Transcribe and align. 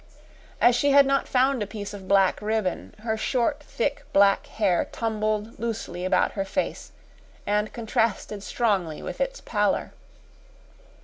As 0.59 0.75
she 0.75 0.89
had 0.93 1.05
not 1.05 1.27
found 1.27 1.61
a 1.61 1.67
piece 1.67 1.93
of 1.93 2.07
black 2.07 2.41
ribbon, 2.41 2.95
her 3.01 3.15
short, 3.15 3.59
thick, 3.61 4.03
black 4.13 4.47
hair 4.47 4.87
tumbled 4.91 5.59
loosely 5.59 6.05
about 6.05 6.31
her 6.31 6.43
face 6.43 6.91
and 7.45 7.71
contrasted 7.71 8.41
strongly 8.41 9.03
with 9.03 9.21
its 9.21 9.41
pallor. 9.41 9.91